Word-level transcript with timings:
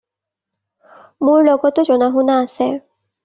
মোৰ 1.27 1.45
লগতো 1.49 1.85
জনা-শুনা 1.91 2.39
আছে। 2.47 2.71